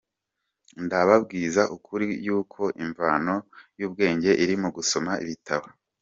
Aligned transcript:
Ndababwiza 0.85 1.61
ukuri 1.75 2.05
yuko 2.25 2.61
imvano 2.85 3.35
y’ubwenge 3.79 4.31
iri 4.43 4.55
mu 4.61 4.69
gusoma 4.75 5.11
ibitabo. 5.23 5.65